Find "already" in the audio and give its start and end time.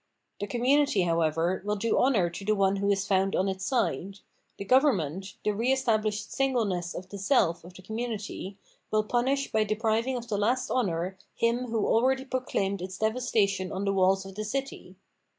11.85-12.25